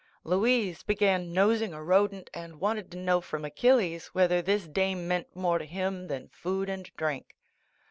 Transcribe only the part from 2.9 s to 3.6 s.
know from